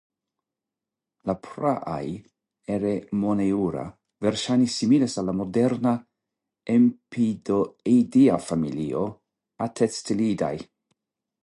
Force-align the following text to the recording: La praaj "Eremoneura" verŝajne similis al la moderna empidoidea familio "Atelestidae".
La 1.29 1.33
praaj 1.47 2.05
"Eremoneura" 2.77 3.83
verŝajne 4.27 4.71
similis 4.77 5.19
al 5.23 5.31
la 5.31 5.37
moderna 5.43 5.95
empidoidea 6.79 8.43
familio 8.49 9.07
"Atelestidae". 9.69 10.69